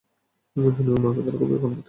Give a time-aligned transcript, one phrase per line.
[0.55, 1.79] ওজনে এবং মাপে তারা খুবই কম দিত।